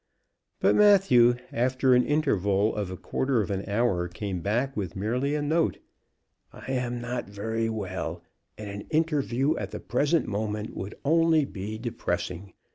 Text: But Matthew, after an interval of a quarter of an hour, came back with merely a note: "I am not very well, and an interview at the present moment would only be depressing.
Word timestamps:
But 0.59 0.73
Matthew, 0.73 1.35
after 1.53 1.93
an 1.93 2.03
interval 2.03 2.75
of 2.75 2.89
a 2.89 2.97
quarter 2.97 3.39
of 3.39 3.51
an 3.51 3.69
hour, 3.69 4.07
came 4.07 4.39
back 4.41 4.75
with 4.75 4.95
merely 4.95 5.35
a 5.35 5.43
note: 5.43 5.77
"I 6.51 6.71
am 6.71 6.99
not 6.99 7.29
very 7.29 7.69
well, 7.69 8.23
and 8.57 8.67
an 8.67 8.87
interview 8.89 9.55
at 9.57 9.69
the 9.69 9.79
present 9.79 10.25
moment 10.27 10.75
would 10.75 10.95
only 11.05 11.45
be 11.45 11.77
depressing. 11.77 12.53